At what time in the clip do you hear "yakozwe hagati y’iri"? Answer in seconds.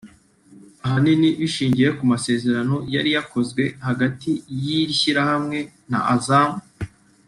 3.17-4.93